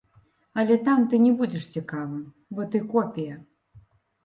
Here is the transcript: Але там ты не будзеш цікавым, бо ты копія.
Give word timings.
Але 0.61 0.77
там 0.87 1.03
ты 1.11 1.19
не 1.25 1.33
будзеш 1.43 1.67
цікавым, 1.77 2.25
бо 2.57 2.61
ты 2.73 2.85
копія. 2.97 3.39